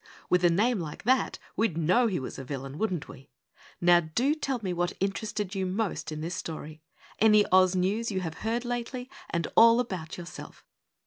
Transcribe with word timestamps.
With 0.31 0.43
a 0.43 0.49
name 0.49 0.79
like 0.79 1.03
that, 1.03 1.37
we'd 1.55 1.77
know 1.77 2.07
he 2.07 2.19
was 2.19 2.39
a 2.39 2.43
villain, 2.43 2.79
wouldn't 2.79 3.07
we? 3.07 3.29
Now 3.79 3.99
DO 3.99 4.33
tell 4.33 4.59
me 4.63 4.73
what 4.73 4.93
interested 4.99 5.53
you 5.53 5.67
most 5.67 6.11
in 6.11 6.21
this 6.21 6.33
story; 6.33 6.81
any 7.19 7.45
Oz 7.51 7.75
news 7.75 8.09
you 8.09 8.21
have 8.21 8.39
heard 8.39 8.65
lately 8.65 9.11
and 9.29 9.45
all 9.55 9.79
about 9.79 10.17
yourself! 10.17 10.65